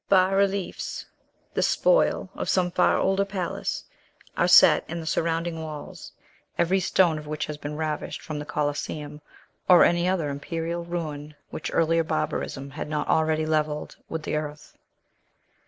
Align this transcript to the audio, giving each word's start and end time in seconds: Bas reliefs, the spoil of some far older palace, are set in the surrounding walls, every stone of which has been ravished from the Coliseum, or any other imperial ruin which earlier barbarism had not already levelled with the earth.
Bas 0.09 0.33
reliefs, 0.33 1.05
the 1.53 1.61
spoil 1.61 2.27
of 2.33 2.49
some 2.49 2.71
far 2.71 2.97
older 2.97 3.23
palace, 3.23 3.83
are 4.35 4.47
set 4.47 4.83
in 4.89 4.99
the 4.99 5.05
surrounding 5.05 5.61
walls, 5.61 6.11
every 6.57 6.79
stone 6.79 7.19
of 7.19 7.27
which 7.27 7.45
has 7.45 7.55
been 7.57 7.77
ravished 7.77 8.19
from 8.19 8.39
the 8.39 8.45
Coliseum, 8.45 9.21
or 9.69 9.83
any 9.83 10.07
other 10.07 10.29
imperial 10.29 10.83
ruin 10.83 11.35
which 11.51 11.69
earlier 11.71 12.03
barbarism 12.03 12.71
had 12.71 12.89
not 12.89 13.07
already 13.09 13.45
levelled 13.45 13.95
with 14.09 14.23
the 14.23 14.35
earth. 14.35 14.75